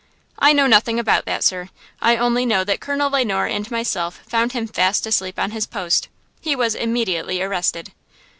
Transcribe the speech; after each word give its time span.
"I 0.39 0.51
know 0.51 0.65
nothing 0.65 0.97
about 0.97 1.25
that, 1.25 1.43
sir. 1.43 1.69
I 2.01 2.17
only 2.17 2.43
know 2.43 2.63
that 2.63 2.79
Colonel 2.79 3.11
Le 3.11 3.23
Noir 3.23 3.45
and 3.45 3.69
myself 3.69 4.21
found 4.27 4.53
him 4.53 4.65
fast 4.65 5.05
asleep 5.05 5.37
on 5.37 5.51
his 5.51 5.67
post. 5.67 6.07
He 6.39 6.55
was 6.55 6.73
immediately 6.73 7.39
arrested." 7.39 7.91